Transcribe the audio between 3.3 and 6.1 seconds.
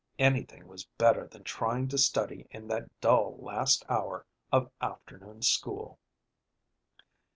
last hour of afternoon school.